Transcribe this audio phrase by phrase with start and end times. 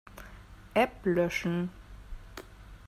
[0.75, 1.69] App löschen.